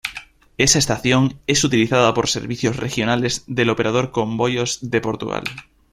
Esta 0.57 0.79
estación 0.79 1.39
es 1.45 1.63
utilizada 1.63 2.15
por 2.15 2.27
servicios 2.27 2.77
regionales 2.77 3.43
del 3.45 3.69
operador 3.69 4.09
Comboios 4.09 4.79
de 4.89 4.99
Portugal. 4.99 5.43